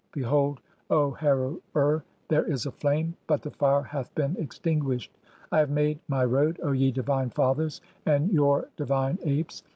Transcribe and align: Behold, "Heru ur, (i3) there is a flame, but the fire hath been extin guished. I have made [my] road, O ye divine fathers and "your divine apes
Behold, 0.13 0.61
"Heru 0.89 1.61
ur, 1.75 1.99
(i3) 1.99 2.03
there 2.27 2.43
is 2.51 2.65
a 2.65 2.71
flame, 2.71 3.13
but 3.27 3.43
the 3.43 3.51
fire 3.51 3.83
hath 3.83 4.11
been 4.15 4.35
extin 4.37 4.81
guished. 4.81 5.09
I 5.51 5.59
have 5.59 5.69
made 5.69 5.99
[my] 6.07 6.25
road, 6.25 6.59
O 6.63 6.71
ye 6.71 6.91
divine 6.91 7.29
fathers 7.29 7.81
and 8.03 8.31
"your 8.33 8.69
divine 8.77 9.19
apes 9.23 9.61